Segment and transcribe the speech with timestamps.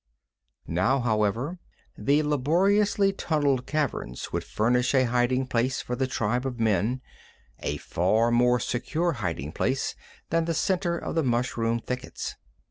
[0.65, 1.59] Now, however,
[1.95, 7.01] the laboriously tunneled caverns would furnish a hiding place for the tribe of men,
[7.59, 9.93] a far more secure hiding place
[10.31, 12.33] than the center of the mushroom thickets.